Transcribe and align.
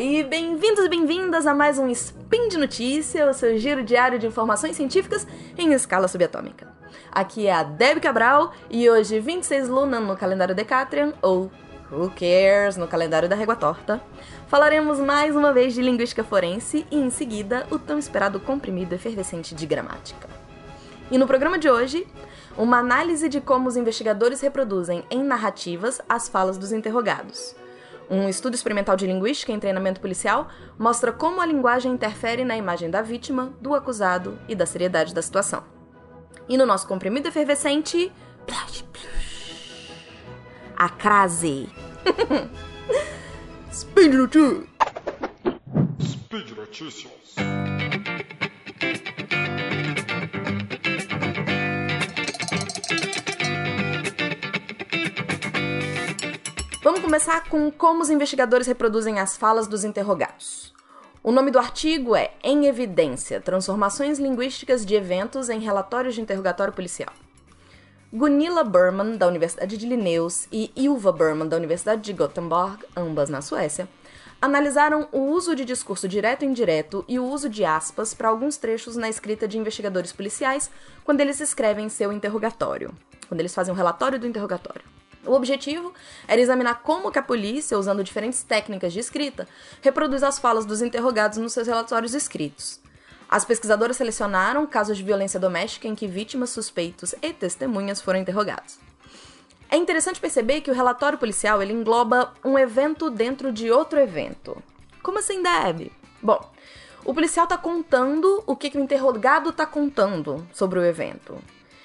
E 0.00 0.24
bem-vindos 0.24 0.84
e 0.84 0.88
bem-vindas 0.88 1.46
a 1.46 1.54
mais 1.54 1.78
um 1.78 1.86
Spin 1.86 2.48
de 2.48 2.58
Notícia, 2.58 3.30
o 3.30 3.32
seu 3.32 3.56
giro 3.56 3.84
diário 3.84 4.18
de 4.18 4.26
informações 4.26 4.74
científicas 4.74 5.24
em 5.56 5.72
escala 5.72 6.08
subatômica. 6.08 6.66
Aqui 7.12 7.46
é 7.46 7.52
a 7.52 7.62
Deb 7.62 8.00
Cabral 8.00 8.52
e 8.68 8.90
hoje, 8.90 9.20
26 9.20 9.68
Luna 9.68 10.00
no 10.00 10.16
calendário 10.16 10.52
Decatrian, 10.52 11.12
ou 11.22 11.48
Who 11.92 12.10
Cares 12.10 12.76
no 12.76 12.88
calendário 12.88 13.28
da 13.28 13.36
Régua 13.36 13.54
Torta, 13.54 14.02
falaremos 14.48 14.98
mais 14.98 15.36
uma 15.36 15.52
vez 15.52 15.74
de 15.74 15.80
linguística 15.80 16.24
forense 16.24 16.84
e, 16.90 16.96
em 16.96 17.08
seguida, 17.08 17.64
o 17.70 17.78
tão 17.78 18.00
esperado 18.00 18.40
comprimido 18.40 18.96
efervescente 18.96 19.54
de 19.54 19.64
gramática. 19.64 20.28
E 21.08 21.16
no 21.16 21.26
programa 21.26 21.56
de 21.56 21.70
hoje, 21.70 22.04
uma 22.56 22.78
análise 22.78 23.28
de 23.28 23.40
como 23.40 23.68
os 23.68 23.76
investigadores 23.76 24.40
reproduzem 24.40 25.04
em 25.08 25.22
narrativas 25.22 26.00
as 26.08 26.28
falas 26.28 26.58
dos 26.58 26.72
interrogados. 26.72 27.54
Um 28.10 28.28
estudo 28.28 28.54
experimental 28.54 28.96
de 28.96 29.06
linguística 29.06 29.52
em 29.52 29.60
treinamento 29.60 30.00
policial 30.00 30.48
mostra 30.78 31.12
como 31.12 31.40
a 31.40 31.46
linguagem 31.46 31.92
interfere 31.92 32.42
na 32.44 32.56
imagem 32.56 32.90
da 32.90 33.02
vítima, 33.02 33.52
do 33.60 33.74
acusado 33.74 34.38
e 34.48 34.54
da 34.54 34.64
seriedade 34.64 35.14
da 35.14 35.20
situação. 35.20 35.62
E 36.48 36.56
no 36.56 36.64
nosso 36.64 36.88
comprimido 36.88 37.28
efervescente. 37.28 38.10
A 40.74 40.88
crase. 40.88 41.68
Speed 43.70 44.14
Notícias. 44.14 44.68
Speed 46.00 46.50
Notícias. 46.56 47.67
Começar 57.08 57.48
com 57.48 57.70
como 57.70 58.02
os 58.02 58.10
investigadores 58.10 58.66
reproduzem 58.66 59.18
as 59.18 59.34
falas 59.34 59.66
dos 59.66 59.82
interrogados. 59.82 60.74
O 61.22 61.32
nome 61.32 61.50
do 61.50 61.58
artigo 61.58 62.14
é 62.14 62.32
Em 62.44 62.66
Evidência: 62.66 63.40
Transformações 63.40 64.18
Linguísticas 64.18 64.84
de 64.84 64.94
Eventos 64.94 65.48
em 65.48 65.58
Relatórios 65.58 66.14
de 66.14 66.20
Interrogatório 66.20 66.70
Policial. 66.70 67.08
Gunilla 68.12 68.62
Berman, 68.62 69.16
da 69.16 69.26
Universidade 69.26 69.78
de 69.78 69.86
Linnaeus, 69.86 70.46
e 70.52 70.70
Ilva 70.76 71.10
Berman, 71.10 71.48
da 71.48 71.56
Universidade 71.56 72.02
de 72.02 72.12
Gothenburg, 72.12 72.84
ambas 72.94 73.30
na 73.30 73.40
Suécia, 73.40 73.88
analisaram 74.38 75.08
o 75.10 75.30
uso 75.30 75.56
de 75.56 75.64
discurso 75.64 76.06
direto 76.06 76.44
e 76.44 76.46
indireto 76.46 77.06
e 77.08 77.18
o 77.18 77.24
uso 77.24 77.48
de 77.48 77.64
aspas 77.64 78.12
para 78.12 78.28
alguns 78.28 78.58
trechos 78.58 78.96
na 78.96 79.08
escrita 79.08 79.48
de 79.48 79.56
investigadores 79.56 80.12
policiais 80.12 80.70
quando 81.06 81.22
eles 81.22 81.40
escrevem 81.40 81.88
seu 81.88 82.12
interrogatório, 82.12 82.92
quando 83.28 83.40
eles 83.40 83.54
fazem 83.54 83.72
um 83.72 83.76
relatório 83.76 84.18
do 84.18 84.26
interrogatório. 84.26 84.97
O 85.28 85.34
objetivo 85.34 85.92
era 86.26 86.40
examinar 86.40 86.82
como 86.82 87.12
que 87.12 87.18
a 87.18 87.22
polícia, 87.22 87.78
usando 87.78 88.02
diferentes 88.02 88.42
técnicas 88.42 88.94
de 88.94 89.00
escrita, 89.00 89.46
reproduz 89.82 90.22
as 90.22 90.38
falas 90.38 90.64
dos 90.64 90.80
interrogados 90.80 91.36
nos 91.36 91.52
seus 91.52 91.66
relatórios 91.68 92.14
escritos. 92.14 92.80
As 93.28 93.44
pesquisadoras 93.44 93.98
selecionaram 93.98 94.66
casos 94.66 94.96
de 94.96 95.02
violência 95.02 95.38
doméstica 95.38 95.86
em 95.86 95.94
que 95.94 96.06
vítimas, 96.06 96.48
suspeitos 96.48 97.14
e 97.20 97.30
testemunhas 97.30 98.00
foram 98.00 98.20
interrogados. 98.20 98.78
É 99.70 99.76
interessante 99.76 100.18
perceber 100.18 100.62
que 100.62 100.70
o 100.70 100.74
relatório 100.74 101.18
policial 101.18 101.60
ele 101.60 101.74
engloba 101.74 102.32
um 102.42 102.58
evento 102.58 103.10
dentro 103.10 103.52
de 103.52 103.70
outro 103.70 104.00
evento. 104.00 104.56
Como 105.02 105.18
assim, 105.18 105.42
Deb? 105.42 105.92
Bom, 106.22 106.40
o 107.04 107.12
policial 107.12 107.44
está 107.44 107.58
contando 107.58 108.42
o 108.46 108.56
que, 108.56 108.70
que 108.70 108.78
o 108.78 108.82
interrogado 108.82 109.50
está 109.50 109.66
contando 109.66 110.48
sobre 110.54 110.78
o 110.78 110.84
evento. 110.84 111.36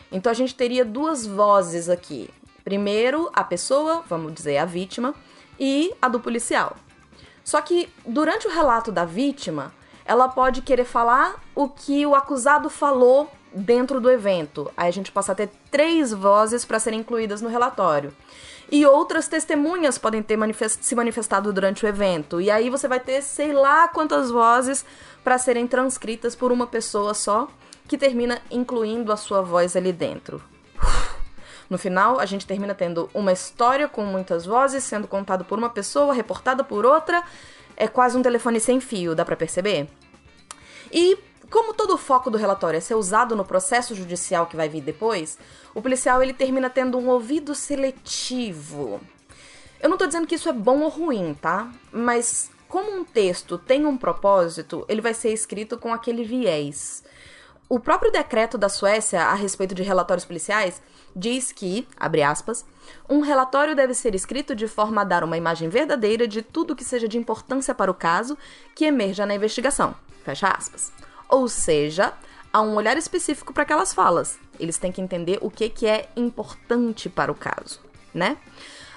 Então 0.09 0.31
a 0.31 0.33
gente 0.33 0.55
teria 0.55 0.85
duas 0.85 1.25
vozes 1.27 1.89
aqui. 1.89 2.29
Primeiro, 2.63 3.29
a 3.33 3.43
pessoa, 3.43 4.03
vamos 4.07 4.33
dizer, 4.33 4.57
a 4.57 4.65
vítima, 4.65 5.13
e 5.59 5.93
a 6.01 6.07
do 6.07 6.19
policial. 6.19 6.75
Só 7.43 7.61
que 7.61 7.89
durante 8.05 8.47
o 8.47 8.51
relato 8.51 8.91
da 8.91 9.05
vítima, 9.05 9.73
ela 10.05 10.27
pode 10.27 10.61
querer 10.61 10.85
falar 10.85 11.35
o 11.53 11.67
que 11.69 12.05
o 12.05 12.15
acusado 12.15 12.69
falou 12.69 13.29
dentro 13.53 13.99
do 14.01 14.09
evento. 14.09 14.71
Aí 14.75 14.87
a 14.87 14.91
gente 14.91 15.11
passa 15.11 15.31
a 15.31 15.35
ter 15.35 15.49
três 15.69 16.11
vozes 16.11 16.65
para 16.65 16.79
serem 16.79 17.01
incluídas 17.01 17.41
no 17.41 17.49
relatório. 17.49 18.13
E 18.71 18.85
outras 18.85 19.27
testemunhas 19.27 19.97
podem 19.97 20.23
ter 20.23 20.37
manifest 20.37 20.83
se 20.83 20.95
manifestado 20.95 21.53
durante 21.53 21.85
o 21.85 21.87
evento. 21.87 22.41
E 22.41 22.49
aí 22.49 22.69
você 22.69 22.87
vai 22.87 22.99
ter 22.99 23.21
sei 23.21 23.51
lá 23.51 23.87
quantas 23.87 24.31
vozes 24.31 24.85
para 25.23 25.37
serem 25.37 25.67
transcritas 25.67 26.35
por 26.35 26.51
uma 26.51 26.65
pessoa 26.65 27.13
só, 27.13 27.47
que 27.87 27.97
termina 27.97 28.41
incluindo 28.49 29.11
a 29.11 29.17
sua 29.17 29.41
voz 29.41 29.75
ali 29.75 29.91
dentro. 29.91 30.41
No 31.73 31.79
final, 31.79 32.19
a 32.19 32.25
gente 32.27 32.45
termina 32.45 32.75
tendo 32.75 33.09
uma 33.15 33.31
história 33.31 33.87
com 33.87 34.05
muitas 34.05 34.45
vozes 34.45 34.83
sendo 34.83 35.07
contada 35.07 35.43
por 35.43 35.57
uma 35.57 35.71
pessoa, 35.71 36.13
reportada 36.13 36.63
por 36.63 36.85
outra. 36.85 37.23
É 37.75 37.87
quase 37.87 38.15
um 38.15 38.21
telefone 38.21 38.59
sem 38.59 38.79
fio, 38.79 39.15
dá 39.15 39.25
para 39.25 39.35
perceber? 39.35 39.89
E 40.91 41.17
como 41.49 41.73
todo 41.73 41.95
o 41.95 41.97
foco 41.97 42.29
do 42.29 42.37
relatório 42.37 42.77
é 42.77 42.79
ser 42.79 42.93
usado 42.93 43.35
no 43.35 43.43
processo 43.43 43.95
judicial 43.95 44.45
que 44.45 44.55
vai 44.55 44.69
vir 44.69 44.81
depois, 44.81 45.39
o 45.73 45.81
policial 45.81 46.21
ele 46.21 46.31
termina 46.31 46.69
tendo 46.69 46.95
um 46.99 47.09
ouvido 47.09 47.55
seletivo. 47.55 49.01
Eu 49.81 49.89
não 49.89 49.97
tô 49.97 50.05
dizendo 50.05 50.27
que 50.27 50.35
isso 50.35 50.49
é 50.49 50.53
bom 50.53 50.81
ou 50.81 50.89
ruim, 50.89 51.33
tá? 51.33 51.71
Mas 51.91 52.51
como 52.69 52.95
um 52.95 53.03
texto 53.03 53.57
tem 53.57 53.83
um 53.87 53.97
propósito, 53.97 54.85
ele 54.87 55.01
vai 55.01 55.15
ser 55.15 55.33
escrito 55.33 55.75
com 55.79 55.91
aquele 55.91 56.23
viés. 56.23 57.03
O 57.69 57.79
próprio 57.79 58.11
decreto 58.11 58.57
da 58.57 58.69
Suécia 58.69 59.23
a 59.23 59.33
respeito 59.33 59.73
de 59.73 59.83
relatórios 59.83 60.25
policiais 60.25 60.81
diz 61.15 61.51
que, 61.51 61.87
abre 61.97 62.21
aspas, 62.21 62.65
um 63.09 63.21
relatório 63.21 63.75
deve 63.75 63.93
ser 63.93 64.13
escrito 64.13 64.55
de 64.55 64.67
forma 64.67 65.01
a 65.01 65.05
dar 65.05 65.23
uma 65.23 65.37
imagem 65.37 65.69
verdadeira 65.69 66.27
de 66.27 66.41
tudo 66.41 66.75
que 66.75 66.83
seja 66.83 67.07
de 67.07 67.17
importância 67.17 67.73
para 67.73 67.89
o 67.89 67.95
caso 67.95 68.37
que 68.75 68.85
emerja 68.85 69.25
na 69.25 69.35
investigação. 69.35 69.95
Fecha 70.23 70.47
aspas. 70.47 70.91
Ou 71.29 71.47
seja, 71.47 72.13
há 72.51 72.61
um 72.61 72.75
olhar 72.75 72.97
específico 72.97 73.53
para 73.53 73.63
aquelas 73.63 73.93
falas. 73.93 74.37
Eles 74.59 74.77
têm 74.77 74.91
que 74.91 75.01
entender 75.01 75.39
o 75.41 75.49
que, 75.49 75.69
que 75.69 75.87
é 75.87 76.09
importante 76.15 77.09
para 77.09 77.31
o 77.31 77.35
caso, 77.35 77.79
né? 78.13 78.37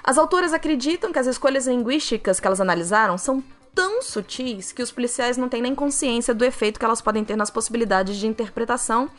As 0.05 0.19
autoras 0.19 0.53
acreditam 0.53 1.13
que 1.13 1.19
as 1.19 1.27
escolhas 1.27 1.67
linguísticas 1.67 2.39
que 2.39 2.47
elas 2.47 2.61
analisaram 2.61 3.19
são 3.19 3.43
tão 3.77 4.01
sutis 4.01 4.73
que 4.73 4.83
os 4.83 4.91
policiais 4.91 5.37
não 5.37 5.51
têm 5.51 5.61
nem 5.61 5.75
consciência 5.75 6.35
do 6.35 6.47
efeito 6.47 6.81
que 6.81 6.85
elas 6.85 7.03
podem 7.03 7.23
ter 7.23 7.37
nas 7.37 7.51
possibilidades 7.51 8.17
de 8.17 8.27
interpretação 8.27 9.11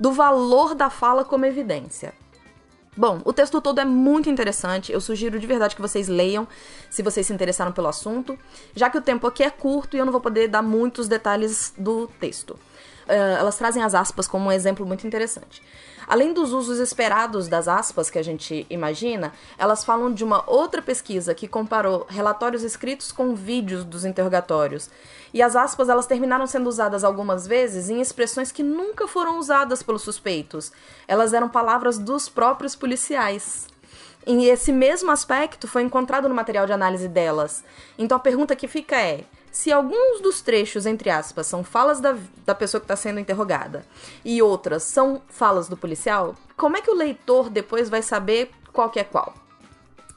do 0.00 0.10
valor 0.10 0.74
da 0.74 0.90
fala 0.90 1.24
como 1.24 1.46
evidência. 1.46 2.12
Bom, 2.96 3.22
o 3.24 3.32
texto 3.32 3.60
todo 3.60 3.80
é 3.80 3.84
muito 3.84 4.28
interessante. 4.28 4.92
Eu 4.92 5.00
sugiro 5.00 5.38
de 5.38 5.46
verdade 5.46 5.76
que 5.76 5.80
vocês 5.80 6.08
leiam, 6.08 6.46
se 6.90 7.04
vocês 7.04 7.24
se 7.24 7.32
interessaram 7.32 7.70
pelo 7.70 7.86
assunto, 7.86 8.36
já 8.74 8.90
que 8.90 8.98
o 8.98 9.00
tempo 9.00 9.28
aqui 9.28 9.44
é 9.44 9.50
curto 9.50 9.96
e 9.96 10.00
eu 10.00 10.04
não 10.04 10.12
vou 10.12 10.20
poder 10.20 10.48
dar 10.48 10.60
muitos 10.60 11.06
detalhes 11.06 11.72
do 11.78 12.08
texto. 12.18 12.58
Uh, 13.06 13.38
elas 13.38 13.56
trazem 13.56 13.82
as 13.82 13.94
aspas 13.94 14.26
como 14.26 14.46
um 14.46 14.52
exemplo 14.52 14.86
muito 14.86 15.06
interessante. 15.06 15.62
Além 16.10 16.32
dos 16.32 16.52
usos 16.52 16.78
esperados 16.80 17.46
das 17.46 17.68
aspas 17.68 18.10
que 18.10 18.18
a 18.18 18.22
gente 18.22 18.66
imagina, 18.68 19.32
elas 19.56 19.84
falam 19.84 20.12
de 20.12 20.24
uma 20.24 20.42
outra 20.50 20.82
pesquisa 20.82 21.34
que 21.34 21.46
comparou 21.46 22.04
relatórios 22.08 22.64
escritos 22.64 23.12
com 23.12 23.34
vídeos 23.34 23.84
dos 23.84 24.04
interrogatórios. 24.04 24.90
E 25.32 25.40
as 25.40 25.54
aspas 25.54 25.88
elas 25.88 26.06
terminaram 26.06 26.48
sendo 26.48 26.68
usadas 26.68 27.04
algumas 27.04 27.46
vezes 27.46 27.88
em 27.88 28.00
expressões 28.00 28.50
que 28.50 28.62
nunca 28.62 29.06
foram 29.06 29.38
usadas 29.38 29.84
pelos 29.84 30.02
suspeitos. 30.02 30.72
Elas 31.06 31.32
eram 31.32 31.48
palavras 31.48 31.96
dos 31.96 32.28
próprios 32.28 32.74
policiais. 32.74 33.68
E 34.26 34.48
esse 34.48 34.72
mesmo 34.72 35.10
aspecto 35.10 35.68
foi 35.68 35.82
encontrado 35.82 36.28
no 36.28 36.34
material 36.34 36.66
de 36.66 36.72
análise 36.72 37.06
delas. 37.06 37.64
Então 37.96 38.16
a 38.16 38.20
pergunta 38.20 38.56
que 38.56 38.66
fica 38.66 38.96
é: 38.96 39.24
se 39.50 39.72
alguns 39.72 40.20
dos 40.20 40.40
trechos, 40.40 40.86
entre 40.86 41.10
aspas, 41.10 41.46
são 41.46 41.64
falas 41.64 42.00
da, 42.00 42.16
da 42.46 42.54
pessoa 42.54 42.80
que 42.80 42.84
está 42.84 42.96
sendo 42.96 43.18
interrogada 43.18 43.84
e 44.24 44.40
outras 44.40 44.84
são 44.84 45.22
falas 45.28 45.68
do 45.68 45.76
policial, 45.76 46.36
como 46.56 46.76
é 46.76 46.80
que 46.80 46.90
o 46.90 46.96
leitor 46.96 47.50
depois 47.50 47.88
vai 47.88 48.02
saber 48.02 48.50
qual 48.72 48.90
que 48.90 49.00
é 49.00 49.04
qual? 49.04 49.34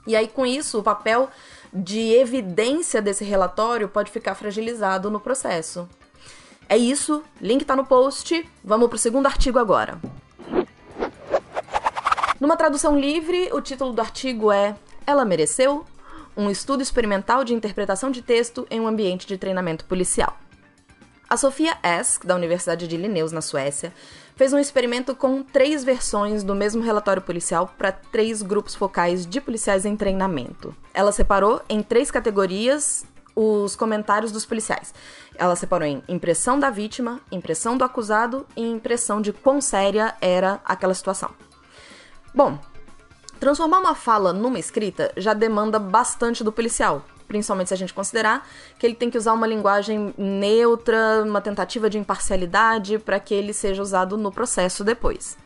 E 0.05 0.15
aí, 0.15 0.27
com 0.27 0.45
isso, 0.45 0.79
o 0.79 0.83
papel 0.83 1.29
de 1.73 2.13
evidência 2.13 3.01
desse 3.01 3.23
relatório 3.23 3.87
pode 3.87 4.11
ficar 4.11 4.35
fragilizado 4.35 5.09
no 5.09 5.19
processo. 5.19 5.87
É 6.67 6.77
isso, 6.77 7.23
link 7.41 7.65
tá 7.65 7.75
no 7.75 7.85
post. 7.85 8.47
Vamos 8.63 8.89
pro 8.89 8.97
segundo 8.97 9.25
artigo 9.25 9.59
agora. 9.59 9.99
Numa 12.39 12.57
tradução 12.57 12.99
livre, 12.99 13.49
o 13.53 13.61
título 13.61 13.93
do 13.93 14.01
artigo 14.01 14.51
é 14.51 14.75
Ela 15.07 15.23
mereceu? 15.23 15.85
Um 16.35 16.49
estudo 16.49 16.81
experimental 16.81 17.43
de 17.43 17.53
interpretação 17.53 18.11
de 18.11 18.21
texto 18.21 18.67
em 18.69 18.79
um 18.79 18.87
ambiente 18.87 19.27
de 19.27 19.37
treinamento 19.37 19.85
policial. 19.85 20.37
A 21.29 21.37
Sofia 21.37 21.77
Esk, 21.81 22.25
da 22.25 22.35
Universidade 22.35 22.87
de 22.87 22.95
Linnaeus, 22.95 23.31
na 23.31 23.41
Suécia, 23.41 23.93
fez 24.35 24.53
um 24.53 24.59
experimento 24.59 25.15
com 25.15 25.41
três 25.41 25.83
versões 25.83 26.43
do 26.43 26.53
mesmo 26.53 26.83
relatório 26.83 27.21
policial 27.21 27.73
para 27.77 27.91
três 27.91 28.41
grupos 28.41 28.75
focais 28.75 29.25
de 29.25 29.41
policiais 29.41 29.85
em 29.85 29.95
treinamento. 29.95 30.75
Ela 30.93 31.11
separou 31.11 31.61
em 31.67 31.81
três 31.81 32.11
categorias 32.11 33.03
os 33.35 33.75
comentários 33.75 34.31
dos 34.31 34.45
policiais. 34.45 34.93
Ela 35.35 35.55
separou 35.55 35.87
em 35.87 36.03
impressão 36.07 36.59
da 36.59 36.69
vítima, 36.69 37.19
impressão 37.31 37.77
do 37.77 37.83
acusado 37.83 38.45
e 38.55 38.61
impressão 38.61 39.21
de 39.21 39.33
quão 39.33 39.59
séria 39.59 40.13
era 40.21 40.61
aquela 40.63 40.93
situação. 40.93 41.31
Bom, 42.33 42.59
Transformar 43.43 43.79
uma 43.79 43.93
fala 43.93 44.31
numa 44.31 44.57
escrita 44.57 45.11
já 45.17 45.33
demanda 45.33 45.77
bastante 45.77 46.45
do 46.45 46.51
policial, 46.53 47.03
principalmente 47.27 47.67
se 47.67 47.73
a 47.73 47.77
gente 47.77 47.93
considerar 47.93 48.47
que 48.79 48.85
ele 48.85 48.95
tem 48.95 49.09
que 49.09 49.17
usar 49.17 49.33
uma 49.33 49.45
linguagem 49.45 50.13
neutra, 50.17 51.21
uma 51.25 51.41
tentativa 51.41 51.89
de 51.89 51.97
imparcialidade 51.97 52.99
para 52.99 53.19
que 53.19 53.33
ele 53.33 53.51
seja 53.51 53.81
usado 53.81 54.15
no 54.15 54.31
processo 54.31 54.81
depois. 54.81 55.37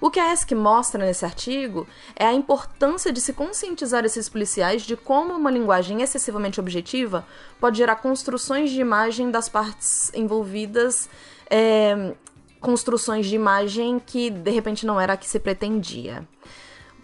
O 0.00 0.10
que 0.10 0.18
a 0.18 0.32
ESC 0.32 0.54
mostra 0.54 1.04
nesse 1.04 1.26
artigo 1.26 1.86
é 2.16 2.24
a 2.24 2.32
importância 2.32 3.12
de 3.12 3.20
se 3.20 3.34
conscientizar 3.34 4.06
esses 4.06 4.26
policiais 4.26 4.80
de 4.80 4.96
como 4.96 5.34
uma 5.34 5.50
linguagem 5.50 6.00
excessivamente 6.00 6.58
objetiva 6.58 7.26
pode 7.60 7.76
gerar 7.76 7.96
construções 7.96 8.70
de 8.70 8.80
imagem 8.80 9.30
das 9.30 9.50
partes 9.50 10.10
envolvidas, 10.14 11.10
é, 11.50 12.14
construções 12.58 13.26
de 13.26 13.34
imagem 13.34 13.98
que 13.98 14.30
de 14.30 14.50
repente 14.50 14.86
não 14.86 14.98
era 14.98 15.12
a 15.12 15.16
que 15.18 15.28
se 15.28 15.38
pretendia. 15.38 16.26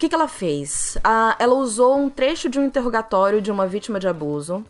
Que, 0.00 0.08
que 0.08 0.14
ela 0.14 0.26
fez? 0.26 0.98
Ah, 1.04 1.36
ela 1.38 1.54
usou 1.54 1.96
um 1.96 2.08
trecho 2.10 2.48
de 2.48 2.58
um 2.58 2.64
interrogatório 2.64 3.40
de 3.40 3.52
uma 3.52 3.66
vítima 3.66 4.00
de 4.00 4.08
abuso 4.08 4.64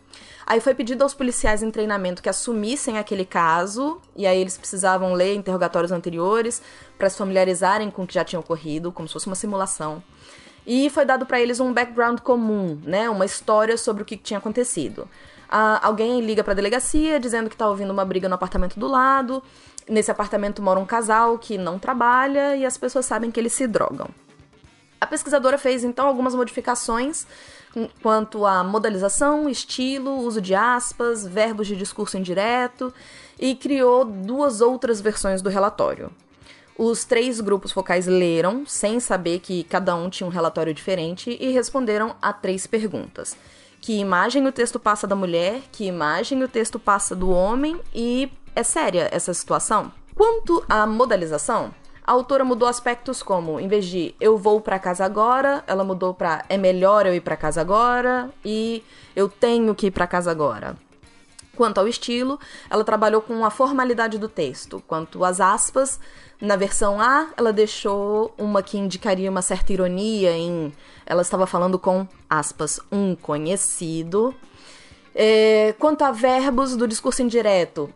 Aí 0.45 0.59
foi 0.59 0.73
pedido 0.73 1.03
aos 1.03 1.13
policiais 1.13 1.63
em 1.63 1.71
treinamento 1.71 2.21
que 2.21 2.27
assumissem 2.27 2.97
aquele 2.97 3.23
caso, 3.23 4.01
e 4.15 4.27
aí 4.27 4.37
eles 4.37 4.57
precisavam 4.57 5.13
ler 5.13 5.35
interrogatórios 5.35 5.93
anteriores 5.93 6.61
para 6.97 7.09
se 7.09 7.17
familiarizarem 7.17 7.89
com 7.89 8.03
o 8.03 8.07
que 8.07 8.13
já 8.13 8.25
tinha 8.25 8.37
ocorrido, 8.37 8.91
como 8.91 9.07
se 9.07 9.13
fosse 9.13 9.27
uma 9.27 9.35
simulação. 9.35 10.03
E 10.67 10.89
foi 10.89 11.05
dado 11.05 11.25
para 11.25 11.39
eles 11.39 11.61
um 11.61 11.71
background 11.71 12.19
comum, 12.19 12.77
né, 12.83 13.09
uma 13.09 13.23
história 13.23 13.77
sobre 13.77 14.03
o 14.03 14.05
que 14.05 14.17
tinha 14.17 14.39
acontecido. 14.39 15.07
Ah, 15.49 15.79
alguém 15.81 16.19
liga 16.19 16.43
para 16.43 16.51
a 16.51 16.55
delegacia 16.55 17.17
dizendo 17.17 17.47
que 17.47 17.55
está 17.55 17.69
ouvindo 17.69 17.91
uma 17.91 18.03
briga 18.03 18.27
no 18.27 18.35
apartamento 18.35 18.79
do 18.79 18.87
lado. 18.87 19.41
Nesse 19.87 20.11
apartamento 20.11 20.61
mora 20.61 20.79
um 20.79 20.85
casal 20.85 21.37
que 21.37 21.57
não 21.57 21.79
trabalha 21.79 22.57
e 22.57 22.65
as 22.65 22.77
pessoas 22.77 23.05
sabem 23.05 23.31
que 23.31 23.39
eles 23.39 23.53
se 23.53 23.67
drogam. 23.67 24.09
A 25.01 25.07
pesquisadora 25.07 25.57
fez 25.57 25.83
então 25.83 26.07
algumas 26.07 26.35
modificações 26.35 27.25
quanto 28.03 28.45
à 28.45 28.63
modalização, 28.63 29.49
estilo, 29.49 30.19
uso 30.19 30.39
de 30.39 30.53
aspas, 30.53 31.25
verbos 31.25 31.65
de 31.65 31.75
discurso 31.75 32.19
indireto 32.19 32.93
e 33.39 33.55
criou 33.55 34.05
duas 34.05 34.61
outras 34.61 35.01
versões 35.01 35.41
do 35.41 35.49
relatório. 35.49 36.11
Os 36.77 37.03
três 37.03 37.41
grupos 37.41 37.71
focais 37.71 38.05
leram, 38.05 38.63
sem 38.67 38.99
saber 38.99 39.39
que 39.39 39.63
cada 39.63 39.95
um 39.95 40.07
tinha 40.07 40.27
um 40.27 40.31
relatório 40.31 40.73
diferente, 40.73 41.35
e 41.39 41.51
responderam 41.51 42.15
a 42.21 42.31
três 42.31 42.67
perguntas: 42.67 43.35
que 43.79 43.99
imagem 43.99 44.45
o 44.45 44.51
texto 44.51 44.79
passa 44.79 45.07
da 45.07 45.15
mulher, 45.15 45.61
que 45.71 45.85
imagem 45.85 46.43
o 46.43 46.47
texto 46.47 46.79
passa 46.79 47.15
do 47.15 47.31
homem 47.31 47.79
e 47.93 48.31
é 48.55 48.63
séria 48.63 49.09
essa 49.11 49.33
situação? 49.33 49.91
Quanto 50.15 50.63
à 50.69 50.85
modalização, 50.85 51.73
a 52.11 52.13
autora 52.13 52.43
mudou 52.43 52.67
aspectos 52.67 53.23
como, 53.23 53.57
em 53.57 53.69
vez 53.69 53.85
de 53.85 54.13
eu 54.19 54.37
vou 54.37 54.59
para 54.59 54.77
casa 54.77 55.05
agora, 55.05 55.63
ela 55.65 55.81
mudou 55.81 56.13
para 56.13 56.43
é 56.49 56.57
melhor 56.57 57.05
eu 57.05 57.15
ir 57.15 57.21
para 57.21 57.37
casa 57.37 57.61
agora 57.61 58.29
e 58.43 58.83
eu 59.15 59.29
tenho 59.29 59.73
que 59.73 59.87
ir 59.87 59.91
para 59.91 60.05
casa 60.05 60.29
agora. 60.29 60.75
Quanto 61.55 61.77
ao 61.77 61.87
estilo, 61.87 62.37
ela 62.69 62.83
trabalhou 62.83 63.21
com 63.21 63.45
a 63.45 63.49
formalidade 63.49 64.17
do 64.17 64.27
texto. 64.27 64.83
Quanto 64.85 65.23
às 65.23 65.39
aspas, 65.39 66.01
na 66.41 66.57
versão 66.57 66.99
A, 66.99 67.29
ela 67.37 67.53
deixou 67.53 68.35
uma 68.37 68.61
que 68.61 68.77
indicaria 68.77 69.31
uma 69.31 69.41
certa 69.41 69.71
ironia 69.71 70.31
em. 70.31 70.73
Ela 71.05 71.21
estava 71.21 71.47
falando 71.47 71.79
com, 71.79 72.05
aspas, 72.29 72.77
um 72.91 73.15
conhecido. 73.15 74.35
É, 75.15 75.73
quanto 75.79 76.01
a 76.01 76.11
verbos 76.11 76.75
do 76.75 76.85
discurso 76.89 77.21
indireto, 77.21 77.89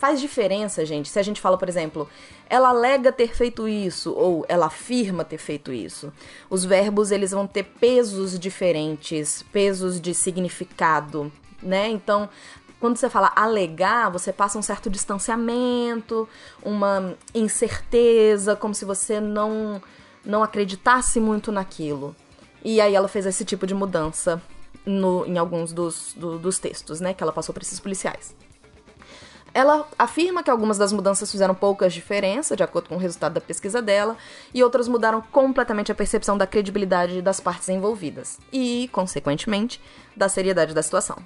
Faz 0.00 0.18
diferença, 0.18 0.86
gente, 0.86 1.10
se 1.10 1.18
a 1.18 1.22
gente 1.22 1.42
fala, 1.42 1.58
por 1.58 1.68
exemplo, 1.68 2.08
ela 2.48 2.70
alega 2.70 3.12
ter 3.12 3.34
feito 3.34 3.68
isso 3.68 4.14
ou 4.14 4.46
ela 4.48 4.64
afirma 4.64 5.26
ter 5.26 5.36
feito 5.36 5.70
isso. 5.74 6.10
Os 6.48 6.64
verbos, 6.64 7.10
eles 7.10 7.32
vão 7.32 7.46
ter 7.46 7.64
pesos 7.64 8.38
diferentes, 8.38 9.44
pesos 9.52 10.00
de 10.00 10.14
significado, 10.14 11.30
né? 11.62 11.90
Então, 11.90 12.30
quando 12.80 12.96
você 12.96 13.10
fala 13.10 13.30
alegar, 13.36 14.08
você 14.08 14.32
passa 14.32 14.58
um 14.58 14.62
certo 14.62 14.88
distanciamento, 14.88 16.26
uma 16.62 17.14
incerteza, 17.34 18.56
como 18.56 18.74
se 18.74 18.86
você 18.86 19.20
não 19.20 19.82
não 20.24 20.42
acreditasse 20.42 21.20
muito 21.20 21.52
naquilo. 21.52 22.16
E 22.64 22.80
aí 22.80 22.94
ela 22.94 23.06
fez 23.06 23.26
esse 23.26 23.44
tipo 23.44 23.66
de 23.66 23.74
mudança 23.74 24.40
no, 24.86 25.26
em 25.26 25.36
alguns 25.36 25.74
dos, 25.74 26.14
do, 26.16 26.38
dos 26.38 26.58
textos, 26.58 27.02
né, 27.02 27.12
que 27.12 27.22
ela 27.22 27.34
passou 27.34 27.52
para 27.52 27.62
esses 27.62 27.78
policiais. 27.78 28.34
Ela 29.52 29.86
afirma 29.98 30.42
que 30.42 30.50
algumas 30.50 30.78
das 30.78 30.92
mudanças 30.92 31.30
fizeram 31.30 31.54
poucas 31.54 31.92
diferenças, 31.92 32.56
de 32.56 32.62
acordo 32.62 32.88
com 32.88 32.94
o 32.94 32.98
resultado 32.98 33.34
da 33.34 33.40
pesquisa 33.40 33.82
dela, 33.82 34.16
e 34.54 34.62
outras 34.62 34.86
mudaram 34.86 35.20
completamente 35.20 35.90
a 35.90 35.94
percepção 35.94 36.38
da 36.38 36.46
credibilidade 36.46 37.20
das 37.20 37.40
partes 37.40 37.68
envolvidas 37.68 38.38
e, 38.52 38.88
consequentemente, 38.92 39.80
da 40.16 40.28
seriedade 40.28 40.72
da 40.72 40.82
situação. 40.82 41.16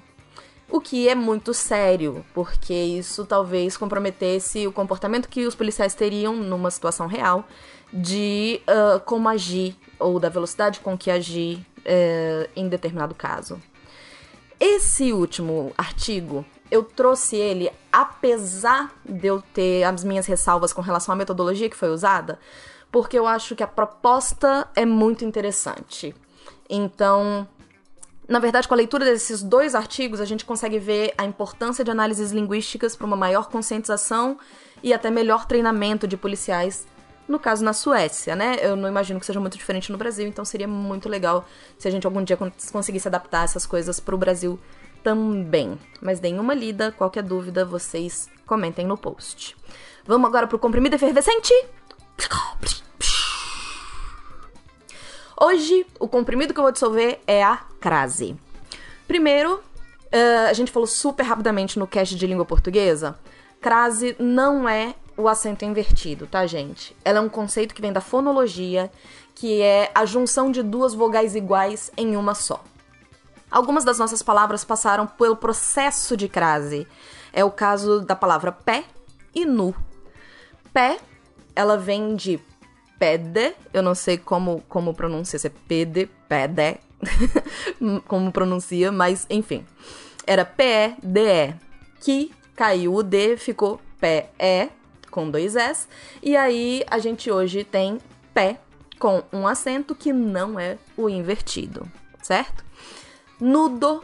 O 0.69 0.81
que 0.81 1.07
é 1.07 1.13
muito 1.13 1.53
sério, 1.53 2.25
porque 2.33 2.73
isso 2.73 3.23
talvez 3.25 3.77
comprometesse 3.77 4.65
o 4.65 4.71
comportamento 4.71 5.29
que 5.29 5.45
os 5.45 5.53
policiais 5.53 5.93
teriam 5.93 6.35
numa 6.35 6.71
situação 6.71 7.05
real 7.05 7.47
de 7.93 8.61
uh, 8.67 8.99
como 9.01 9.29
agir 9.29 9.77
ou 9.99 10.19
da 10.19 10.27
velocidade 10.27 10.79
com 10.79 10.97
que 10.97 11.11
agir 11.11 11.57
uh, 11.79 12.49
em 12.55 12.67
determinado 12.67 13.13
caso. 13.13 13.61
Esse 14.59 15.13
último 15.13 15.71
artigo 15.77 16.43
eu 16.69 16.83
trouxe 16.83 17.35
ele 17.35 17.71
apesar 17.91 18.93
de 19.05 19.27
eu 19.27 19.41
ter 19.53 19.83
as 19.83 20.03
minhas 20.03 20.25
ressalvas 20.25 20.73
com 20.73 20.81
relação 20.81 21.13
à 21.13 21.15
metodologia 21.15 21.69
que 21.69 21.77
foi 21.77 21.89
usada, 21.89 22.39
porque 22.91 23.17
eu 23.17 23.27
acho 23.27 23.55
que 23.55 23.63
a 23.63 23.67
proposta 23.67 24.67
é 24.75 24.85
muito 24.85 25.23
interessante. 25.23 26.15
Então, 26.69 27.47
na 28.27 28.39
verdade, 28.39 28.67
com 28.67 28.73
a 28.73 28.77
leitura 28.77 29.05
desses 29.05 29.43
dois 29.43 29.75
artigos, 29.75 30.19
a 30.19 30.25
gente 30.25 30.45
consegue 30.45 30.79
ver 30.79 31.13
a 31.17 31.25
importância 31.25 31.83
de 31.83 31.91
análises 31.91 32.31
linguísticas 32.31 32.95
para 32.95 33.05
uma 33.05 33.15
maior 33.15 33.49
conscientização 33.49 34.37
e 34.81 34.93
até 34.93 35.11
melhor 35.11 35.45
treinamento 35.45 36.07
de 36.07 36.17
policiais, 36.17 36.87
no 37.27 37.39
caso 37.39 37.63
na 37.63 37.73
Suécia, 37.73 38.35
né? 38.35 38.57
Eu 38.61 38.75
não 38.75 38.87
imagino 38.87 39.19
que 39.19 39.25
seja 39.25 39.39
muito 39.39 39.57
diferente 39.57 39.91
no 39.91 39.97
Brasil, 39.97 40.27
então 40.27 40.43
seria 40.43 40.67
muito 40.67 41.07
legal 41.07 41.45
se 41.77 41.87
a 41.87 41.91
gente 41.91 42.05
algum 42.05 42.23
dia 42.23 42.37
conseguisse 42.71 43.07
adaptar 43.07 43.43
essas 43.43 43.65
coisas 43.65 43.99
para 43.99 44.15
o 44.15 44.17
Brasil 44.17 44.59
também. 45.05 45.77
Mas 46.01 46.19
deem 46.19 46.39
uma 46.39 46.55
lida, 46.55 46.91
qualquer 46.91 47.21
dúvida 47.21 47.63
vocês 47.63 48.27
comentem 48.43 48.87
no 48.87 48.97
post. 48.97 49.55
Vamos 50.03 50.27
agora 50.27 50.47
pro 50.47 50.57
comprimido 50.57 50.95
efervescente? 50.95 51.53
Hoje, 55.39 55.85
o 55.99 56.07
comprimido 56.07 56.55
que 56.55 56.59
eu 56.59 56.63
vou 56.63 56.71
dissolver 56.71 57.19
é 57.27 57.43
a 57.43 57.57
crase. 57.79 58.35
Primeiro, 59.07 59.55
uh, 59.57 60.49
a 60.49 60.53
gente 60.53 60.71
falou 60.71 60.87
super 60.87 61.23
rapidamente 61.23 61.77
no 61.77 61.85
cast 61.85 62.15
de 62.15 62.25
língua 62.25 62.45
portuguesa. 62.45 63.15
Crase 63.61 64.15
não 64.17 64.67
é 64.67 64.95
o 65.15 65.27
acento 65.27 65.65
invertido, 65.65 66.25
tá, 66.25 66.47
gente? 66.47 66.95
Ela 67.05 67.19
é 67.19 67.21
um 67.21 67.29
conceito 67.29 67.75
que 67.75 67.81
vem 67.81 67.93
da 67.93 68.01
fonologia, 68.01 68.91
que 69.35 69.61
é 69.61 69.91
a 69.93 70.03
junção 70.03 70.49
de 70.49 70.63
duas 70.63 70.95
vogais 70.95 71.35
iguais 71.35 71.91
em 71.95 72.15
uma 72.15 72.33
só. 72.33 72.63
Algumas 73.49 73.85
das 73.85 73.99
nossas 73.99 74.21
palavras 74.21 74.65
passaram 74.65 75.07
pelo 75.07 75.35
processo 75.35 76.17
de 76.17 76.27
crase. 76.27 76.87
É 77.31 77.43
o 77.43 77.51
caso 77.51 78.01
da 78.01 78.15
palavra 78.15 78.51
pé 78.51 78.85
e 79.33 79.45
nu. 79.45 79.75
Pé, 80.73 80.99
ela 81.55 81.77
vem 81.77 82.15
de 82.15 82.39
pede, 82.97 83.53
eu 83.73 83.83
não 83.83 83.93
sei 83.93 84.17
como, 84.17 84.61
como 84.67 84.93
pronuncia, 84.93 85.37
se 85.37 85.47
é 85.47 85.51
pede, 85.67 86.09
pede, 86.27 86.79
como 88.07 88.31
pronuncia, 88.31 88.91
mas 88.91 89.25
enfim. 89.29 89.65
Era 90.25 90.43
P-E-D-E, 90.43 91.55
que 92.01 92.31
caiu 92.55 92.95
o 92.95 93.03
D, 93.03 93.37
ficou 93.37 93.79
pé-E, 93.99 94.69
com 95.11 95.29
dois 95.29 95.55
S, 95.55 95.87
e 96.21 96.35
aí 96.35 96.83
a 96.89 96.99
gente 96.99 97.31
hoje 97.31 97.63
tem 97.63 97.99
pé 98.33 98.59
com 98.99 99.23
um 99.31 99.47
acento 99.47 99.93
que 99.93 100.11
não 100.11 100.59
é 100.59 100.77
o 100.97 101.09
invertido, 101.09 101.89
certo? 102.21 102.65
Nudo, 103.39 104.03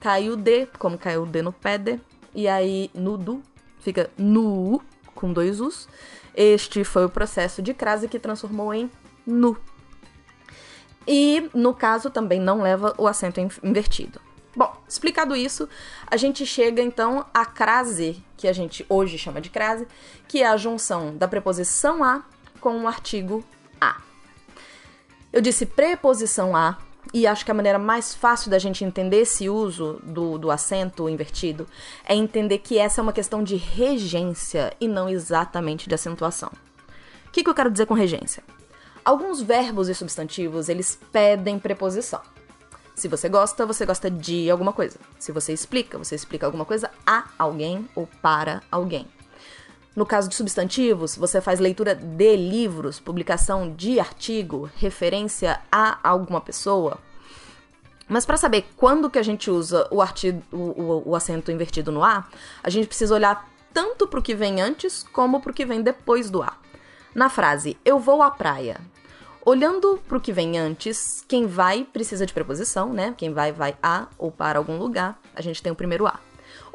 caiu 0.00 0.36
D, 0.36 0.68
como 0.78 0.98
caiu 0.98 1.24
D 1.26 1.42
no 1.42 1.52
pé 1.52 1.78
D. 1.78 2.00
E 2.34 2.46
aí, 2.46 2.90
nudo, 2.94 3.42
fica 3.80 4.10
nu, 4.16 4.82
com 5.14 5.32
dois 5.32 5.60
U's. 5.60 5.88
Este 6.34 6.84
foi 6.84 7.04
o 7.06 7.08
processo 7.08 7.62
de 7.62 7.72
crase 7.72 8.08
que 8.08 8.18
transformou 8.18 8.74
em 8.74 8.90
nu. 9.26 9.56
E, 11.06 11.48
no 11.54 11.72
caso, 11.72 12.10
também 12.10 12.38
não 12.38 12.60
leva 12.60 12.94
o 12.98 13.06
acento 13.06 13.40
invertido. 13.62 14.20
Bom, 14.54 14.74
explicado 14.88 15.36
isso, 15.36 15.68
a 16.06 16.16
gente 16.16 16.44
chega 16.46 16.82
então 16.82 17.26
à 17.32 17.44
crase, 17.44 18.24
que 18.36 18.48
a 18.48 18.52
gente 18.52 18.84
hoje 18.88 19.18
chama 19.18 19.40
de 19.40 19.50
crase, 19.50 19.86
que 20.26 20.42
é 20.42 20.46
a 20.46 20.56
junção 20.56 21.16
da 21.16 21.28
preposição 21.28 22.02
a 22.02 22.22
com 22.60 22.82
o 22.82 22.88
artigo 22.88 23.44
a. 23.80 24.00
Eu 25.32 25.42
disse 25.42 25.66
preposição 25.66 26.56
a 26.56 26.78
e 27.12 27.26
acho 27.26 27.44
que 27.44 27.50
a 27.50 27.54
maneira 27.54 27.78
mais 27.78 28.14
fácil 28.14 28.50
da 28.50 28.58
gente 28.58 28.84
entender 28.84 29.18
esse 29.18 29.48
uso 29.48 30.00
do, 30.02 30.38
do 30.38 30.50
acento 30.50 31.08
invertido 31.08 31.66
é 32.04 32.14
entender 32.14 32.58
que 32.58 32.78
essa 32.78 33.00
é 33.00 33.02
uma 33.02 33.12
questão 33.12 33.42
de 33.42 33.56
regência 33.56 34.72
e 34.80 34.88
não 34.88 35.08
exatamente 35.08 35.88
de 35.88 35.94
acentuação. 35.94 36.50
O 37.26 37.30
que, 37.30 37.42
que 37.42 37.50
eu 37.50 37.54
quero 37.54 37.70
dizer 37.70 37.86
com 37.86 37.94
regência? 37.94 38.42
Alguns 39.04 39.40
verbos 39.40 39.88
e 39.88 39.94
substantivos, 39.94 40.68
eles 40.68 40.98
pedem 41.12 41.58
preposição. 41.58 42.20
Se 42.94 43.08
você 43.08 43.28
gosta, 43.28 43.66
você 43.66 43.84
gosta 43.84 44.10
de 44.10 44.50
alguma 44.50 44.72
coisa. 44.72 44.98
Se 45.18 45.30
você 45.30 45.52
explica, 45.52 45.98
você 45.98 46.14
explica 46.14 46.46
alguma 46.46 46.64
coisa 46.64 46.90
a 47.06 47.28
alguém 47.38 47.88
ou 47.94 48.08
para 48.20 48.62
alguém. 48.70 49.06
No 49.96 50.04
caso 50.04 50.28
de 50.28 50.34
substantivos, 50.34 51.16
você 51.16 51.40
faz 51.40 51.58
leitura 51.58 51.94
de 51.94 52.36
livros, 52.36 53.00
publicação 53.00 53.74
de 53.74 53.98
artigo, 53.98 54.70
referência 54.76 55.58
a 55.72 55.98
alguma 56.06 56.40
pessoa. 56.40 56.98
Mas 58.06 58.26
para 58.26 58.36
saber 58.36 58.66
quando 58.76 59.10
que 59.10 59.18
a 59.18 59.22
gente 59.22 59.50
usa 59.50 59.88
o, 59.90 60.02
artigo, 60.02 60.42
o, 60.52 60.56
o, 60.56 61.02
o 61.10 61.16
acento 61.16 61.50
invertido 61.50 61.90
no 61.90 62.04
A, 62.04 62.28
a 62.62 62.68
gente 62.68 62.86
precisa 62.86 63.14
olhar 63.14 63.48
tanto 63.72 64.06
para 64.06 64.20
o 64.20 64.22
que 64.22 64.34
vem 64.34 64.60
antes 64.60 65.02
como 65.02 65.40
para 65.40 65.50
o 65.50 65.54
que 65.54 65.64
vem 65.64 65.80
depois 65.80 66.30
do 66.30 66.42
A. 66.42 66.52
Na 67.14 67.30
frase 67.30 67.78
eu 67.82 67.98
vou 67.98 68.22
à 68.22 68.30
praia, 68.30 68.78
Olhando 69.48 70.02
para 70.08 70.18
o 70.18 70.20
que 70.20 70.32
vem 70.32 70.58
antes, 70.58 71.24
quem 71.28 71.46
vai 71.46 71.84
precisa 71.84 72.26
de 72.26 72.32
preposição, 72.32 72.92
né? 72.92 73.14
Quem 73.16 73.32
vai, 73.32 73.52
vai 73.52 73.76
a 73.80 74.08
ou 74.18 74.28
para 74.28 74.58
algum 74.58 74.76
lugar. 74.76 75.20
A 75.36 75.40
gente 75.40 75.62
tem 75.62 75.70
o 75.70 75.76
primeiro 75.76 76.04
a. 76.04 76.18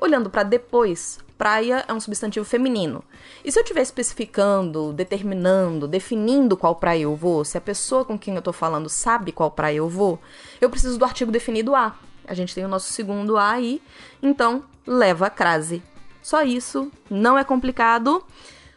Olhando 0.02 0.32
para 0.32 0.42
depois, 0.42 1.20
praia 1.38 1.86
é 1.88 1.94
um 1.94 2.00
substantivo 2.00 2.44
feminino. 2.44 3.04
E 3.46 3.52
se 3.52 3.60
eu 3.60 3.62
estiver 3.62 3.84
especificando, 3.84 4.92
determinando, 4.92 5.88
definindo 5.88 6.58
qual 6.58 6.76
praia 6.76 7.04
eu 7.04 7.16
vou, 7.16 7.46
se 7.46 7.56
a 7.56 7.62
pessoa 7.62 8.04
com 8.04 8.18
quem 8.18 8.34
eu 8.34 8.40
estou 8.40 8.52
falando 8.52 8.90
sabe 8.90 9.32
qual 9.32 9.52
praia 9.52 9.76
eu 9.76 9.88
vou, 9.88 10.20
eu 10.60 10.72
preciso 10.72 10.98
do 10.98 11.06
artigo 11.06 11.32
definido 11.32 11.76
a. 11.76 11.96
A 12.28 12.34
gente 12.34 12.56
tem 12.56 12.66
o 12.66 12.68
nosso 12.68 12.92
segundo 12.92 13.38
a 13.38 13.52
aí, 13.52 13.80
então 14.24 14.64
leva 14.88 15.28
a 15.28 15.30
crase. 15.30 15.84
Só 16.20 16.42
isso, 16.42 16.92
não 17.08 17.38
é 17.38 17.44
complicado. 17.44 18.26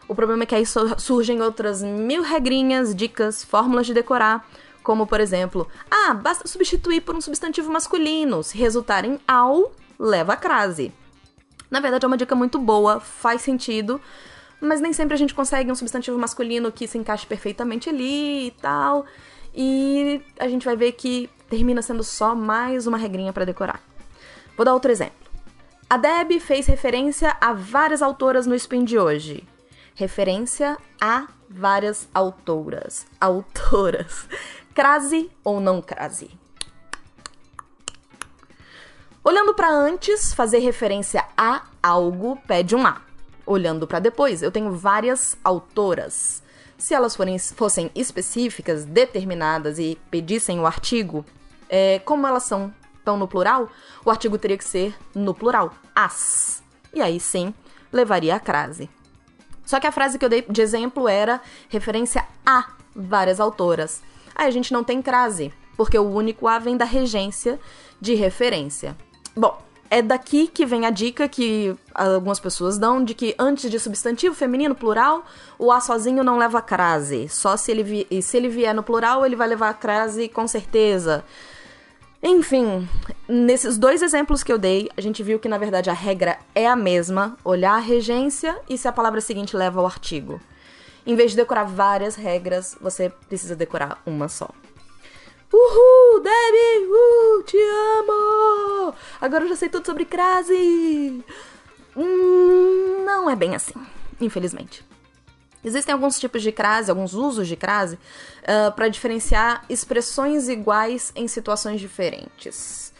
O 0.06 0.14
problema 0.14 0.42
é 0.42 0.46
que 0.46 0.54
aí 0.54 0.64
surgem 0.98 1.40
outras 1.40 1.82
mil 1.82 2.22
regrinhas, 2.22 2.94
dicas, 2.94 3.42
fórmulas 3.42 3.86
de 3.86 3.94
decorar, 3.94 4.46
como 4.82 5.06
por 5.06 5.20
exemplo, 5.20 5.66
ah, 5.90 6.12
basta 6.12 6.46
substituir 6.46 7.00
por 7.00 7.16
um 7.16 7.20
substantivo 7.22 7.72
masculino, 7.72 8.42
se 8.42 8.58
resultar 8.58 9.06
em 9.06 9.18
ao, 9.26 9.72
leva 9.98 10.34
a 10.34 10.36
crase. 10.36 10.92
Na 11.71 11.80
verdade 11.80 12.04
é 12.04 12.09
uma 12.09 12.16
dica 12.16 12.35
muito 12.35 12.59
boa, 12.59 13.00
faz 13.00 13.42
sentido, 13.42 14.00
mas 14.61 14.80
nem 14.80 14.92
sempre 14.92 15.14
a 15.14 15.16
gente 15.16 15.35
consegue 15.35 15.71
um 15.71 15.75
substantivo 15.75 16.18
masculino 16.18 16.71
que 16.71 16.87
se 16.87 16.99
encaixe 16.99 17.26
perfeitamente 17.26 17.88
ali 17.88 18.49
e 18.49 18.50
tal. 18.52 19.04
E 19.54 20.23
a 20.38 20.49
gente 20.49 20.64
vai 20.64 20.76
ver 20.76 20.92
que 20.92 21.30
termina 21.49 21.83
sendo 21.83 22.02
só 22.02 22.35
mais 22.35 22.87
uma 22.87 22.99
regrinha 22.99 23.33
para 23.33 23.44
decorar. 23.44 23.80
Vou 24.56 24.64
dar 24.64 24.75
outro 24.75 24.90
exemplo. 24.90 25.14
A 25.88 25.97
Deb 25.97 26.40
fez 26.40 26.66
referência 26.66 27.37
a 27.40 27.52
várias 27.52 28.02
autoras 28.02 28.47
no 28.47 28.54
spin 28.54 28.85
de 28.85 28.99
hoje 28.99 29.47
referência 29.94 30.76
a 31.00 31.28
várias 31.49 32.09
autoras. 32.12 33.06
Autoras. 33.21 34.28
Crase 34.75 35.30
ou 35.42 35.61
não 35.61 35.80
crase? 35.80 36.30
Olhando 39.26 39.54
para 39.54 39.70
antes, 39.70 40.34
fazer 40.34 40.58
referência 40.58 41.24
a 41.34 41.62
algo 41.82 42.38
pede 42.46 42.76
um 42.76 42.86
A. 42.86 43.00
Olhando 43.46 43.86
para 43.86 43.98
depois, 43.98 44.42
eu 44.42 44.52
tenho 44.52 44.72
várias 44.72 45.34
autoras. 45.42 46.42
Se 46.76 46.92
elas 46.92 47.16
forem, 47.16 47.38
fossem 47.38 47.90
específicas, 47.94 48.84
determinadas 48.84 49.78
e 49.78 49.98
pedissem 50.10 50.60
o 50.60 50.66
artigo, 50.66 51.24
é, 51.70 52.00
como 52.00 52.26
elas 52.26 52.42
são 52.42 52.70
tão 53.02 53.16
no 53.16 53.26
plural, 53.26 53.70
o 54.04 54.10
artigo 54.10 54.36
teria 54.36 54.58
que 54.58 54.64
ser 54.64 54.94
no 55.14 55.32
plural, 55.32 55.72
as. 55.96 56.62
E 56.92 57.00
aí 57.00 57.18
sim, 57.18 57.54
levaria 57.90 58.36
a 58.36 58.40
crase. 58.40 58.90
Só 59.64 59.80
que 59.80 59.86
a 59.86 59.92
frase 59.92 60.18
que 60.18 60.24
eu 60.26 60.28
dei 60.28 60.42
de 60.42 60.60
exemplo 60.60 61.08
era 61.08 61.40
referência 61.70 62.26
a 62.44 62.74
várias 62.94 63.40
autoras. 63.40 64.02
Aí 64.34 64.46
a 64.46 64.50
gente 64.50 64.70
não 64.70 64.84
tem 64.84 65.00
crase, 65.00 65.50
porque 65.78 65.98
o 65.98 66.10
único 66.10 66.46
A 66.46 66.58
vem 66.58 66.76
da 66.76 66.84
regência 66.84 67.58
de 67.98 68.14
referência. 68.14 68.94
Bom, 69.36 69.58
é 69.90 70.00
daqui 70.02 70.46
que 70.46 70.64
vem 70.64 70.86
a 70.86 70.90
dica 70.90 71.28
que 71.28 71.74
algumas 71.94 72.40
pessoas 72.40 72.78
dão 72.78 73.04
de 73.04 73.14
que 73.14 73.34
antes 73.38 73.70
de 73.70 73.78
substantivo 73.78 74.34
feminino 74.34 74.74
plural, 74.74 75.24
o 75.58 75.70
A 75.70 75.80
sozinho 75.80 76.24
não 76.24 76.38
leva 76.38 76.62
crase. 76.62 77.28
Só 77.28 77.56
se 77.56 77.70
ele, 77.70 77.82
vi 77.82 78.22
se 78.22 78.36
ele 78.36 78.48
vier 78.48 78.74
no 78.74 78.82
plural, 78.82 79.24
ele 79.24 79.36
vai 79.36 79.48
levar 79.48 79.74
crase 79.74 80.28
com 80.28 80.46
certeza. 80.46 81.24
Enfim, 82.22 82.88
nesses 83.28 83.76
dois 83.76 84.00
exemplos 84.00 84.42
que 84.42 84.52
eu 84.52 84.56
dei, 84.58 84.88
a 84.96 85.00
gente 85.00 85.22
viu 85.22 85.38
que 85.38 85.48
na 85.48 85.58
verdade 85.58 85.90
a 85.90 85.92
regra 85.92 86.38
é 86.54 86.66
a 86.66 86.74
mesma: 86.74 87.36
olhar 87.44 87.74
a 87.74 87.80
regência 87.80 88.58
e 88.68 88.78
se 88.78 88.88
a 88.88 88.92
palavra 88.92 89.20
seguinte 89.20 89.56
leva 89.56 89.80
ao 89.80 89.86
artigo. 89.86 90.40
Em 91.06 91.14
vez 91.14 91.32
de 91.32 91.36
decorar 91.36 91.64
várias 91.64 92.16
regras, 92.16 92.76
você 92.80 93.10
precisa 93.28 93.54
decorar 93.54 94.00
uma 94.06 94.26
só. 94.26 94.48
Uhul, 95.54 96.20
Debbie! 96.20 96.88
Uh, 96.90 97.42
te 97.44 97.56
amo! 97.56 98.92
Agora 99.20 99.44
eu 99.44 99.49
já 99.50 99.54
sei 99.54 99.68
tudo 99.68 99.87
sobre 99.87 100.04
crase! 100.04 101.23
Hum, 101.96 103.04
não 103.04 103.30
é 103.30 103.37
bem 103.37 103.54
assim, 103.54 103.75
infelizmente. 104.20 104.84
Existem 105.62 105.92
alguns 105.92 106.18
tipos 106.18 106.42
de 106.42 106.50
crase, 106.50 106.90
alguns 106.90 107.14
usos 107.14 107.46
de 107.46 107.54
crase, 107.54 107.94
uh, 107.94 108.73
para 108.75 108.88
diferenciar 108.88 109.64
expressões 109.68 110.49
iguais 110.49 111.12
em 111.14 111.28
situações 111.28 111.80
diferentes. 111.80 112.92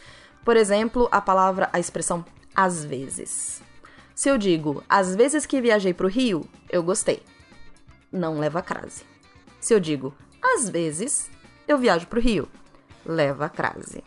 Por 0.45 0.55
exemplo, 0.55 1.09
a 1.11 1.19
palavra, 1.19 1.69
a 1.73 1.79
expressão 1.79 2.23
às 2.55 2.85
vezes. 2.85 3.61
Se 4.15 4.29
eu 4.29 4.37
digo 4.37 4.81
às 4.87 5.13
vezes 5.13 5.45
que 5.45 5.59
viajei 5.59 5.93
para 5.93 6.05
o 6.05 6.09
Rio, 6.09 6.47
eu 6.69 6.81
gostei. 6.81 7.21
Não 8.09 8.39
leva 8.39 8.61
crase. 8.61 9.03
Se 9.59 9.73
eu 9.73 9.79
digo 9.79 10.15
às 10.41 10.69
vezes 10.69 11.29
eu 11.67 11.77
viajo 11.77 12.07
para 12.07 12.19
o 12.19 12.21
Rio, 12.21 12.47
leva 13.05 13.49
crase. 13.49 14.03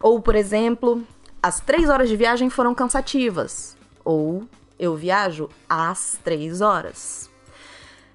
Ou, 0.00 0.20
por 0.20 0.34
exemplo, 0.34 1.02
as 1.42 1.60
três 1.60 1.88
horas 1.88 2.08
de 2.08 2.16
viagem 2.16 2.48
foram 2.48 2.74
cansativas. 2.74 3.76
Ou 4.04 4.46
eu 4.78 4.96
viajo 4.96 5.48
às 5.68 6.18
três 6.24 6.60
horas. 6.60 7.30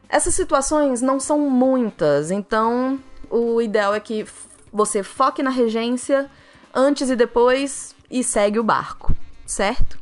Essas 0.10 0.34
situações 0.34 1.02
não 1.02 1.20
são 1.20 1.40
muitas, 1.50 2.32
então 2.32 3.00
o 3.30 3.62
ideal 3.62 3.94
é 3.94 4.00
que 4.00 4.26
você 4.72 5.04
foque 5.04 5.42
na 5.42 5.50
regência 5.50 6.30
antes 6.74 7.10
e 7.10 7.16
depois 7.16 7.96
e 8.10 8.24
segue 8.24 8.60
o 8.60 8.64
barco, 8.64 9.16
certo? 9.46 10.00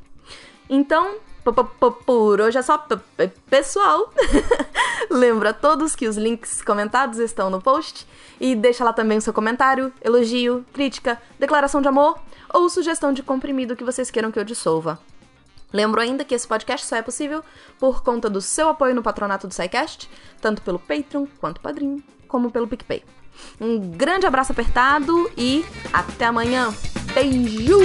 Então, 0.70 1.18
por 1.43 2.41
hoje 2.41 2.57
é 2.57 2.62
só, 2.62 2.85
pessoal. 3.50 4.12
Lembra 5.09 5.50
a 5.50 5.53
todos 5.53 5.95
que 5.95 6.07
os 6.07 6.17
links 6.17 6.62
comentados 6.62 7.19
estão 7.19 7.50
no 7.50 7.62
post 7.62 8.07
e 8.39 8.55
deixa 8.55 8.83
lá 8.83 8.93
também 8.93 9.17
o 9.17 9.21
seu 9.21 9.33
comentário, 9.33 9.91
elogio, 10.01 10.65
crítica, 10.73 11.21
declaração 11.39 11.81
de 11.81 11.88
amor 11.88 12.17
ou 12.53 12.69
sugestão 12.69 13.12
de 13.12 13.23
comprimido 13.23 13.75
que 13.75 13.83
vocês 13.83 14.09
queiram 14.09 14.31
que 14.31 14.39
eu 14.39 14.43
dissolva. 14.43 15.00
Lembro 15.73 16.00
ainda 16.00 16.23
que 16.23 16.35
esse 16.35 16.47
podcast 16.47 16.85
só 16.85 16.95
é 16.95 17.01
possível 17.01 17.43
por 17.79 18.03
conta 18.03 18.29
do 18.29 18.39
seu 18.39 18.69
apoio 18.69 18.93
no 18.93 19.01
patronato 19.01 19.47
do 19.47 19.53
SciCast, 19.53 20.09
tanto 20.39 20.62
pelo 20.62 20.77
Patreon 20.77 21.25
quanto 21.39 21.59
Padrim, 21.59 22.03
como 22.27 22.51
pelo 22.51 22.67
PicPay. 22.67 23.03
Um 23.59 23.79
grande 23.79 24.27
abraço 24.27 24.51
apertado 24.51 25.29
e 25.35 25.65
até 25.91 26.25
amanhã. 26.25 26.71
Beijo! 27.13 27.79